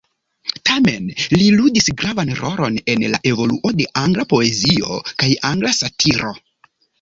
Tamen 0.67 1.03
li 1.41 1.49
ludis 1.57 1.89
gravan 2.01 2.31
rolon 2.39 2.79
en 2.93 3.05
la 3.17 3.19
evoluo 3.33 3.75
de 3.83 3.87
angla 4.05 4.27
poezio 4.33 4.99
kaj 5.13 5.31
angla 5.53 5.75
satiro. 5.83 6.35